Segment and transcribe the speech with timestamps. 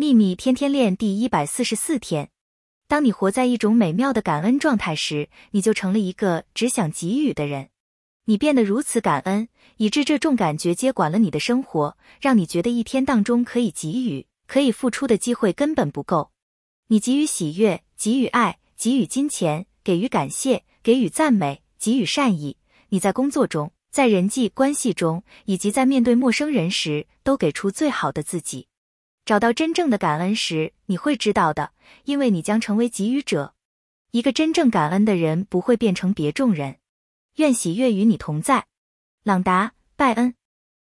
[0.00, 2.30] 秘密天天练第一百四十四天。
[2.86, 7.70] 当你活在一种美妙的感恩状态时，你就成了一个只想给予的人。
[8.26, 16.30] 你变得如此感恩，以致这种感觉接管了你的生活，让你觉得一天当中可以给予、可以付出的机会根本不够。
[16.86, 22.56] 你给予喜悦，给予爱，给予金钱，给予感谢，给予赞美，给予善意。
[22.90, 28.68] 你在工作中，在人际关系中，以及在面对陌生人时，都给出最好的自己。
[29.28, 31.72] 找到真正的感恩时，你会知道的，
[32.04, 33.52] 因为你将成为给予者。
[34.10, 36.76] 一个真正感恩的人不会变成别众人。
[37.36, 38.64] 愿喜悦与你同在，
[39.24, 40.37] 朗达·拜恩。